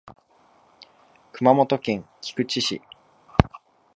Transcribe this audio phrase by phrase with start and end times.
[1.31, 2.81] 熊本県菊池市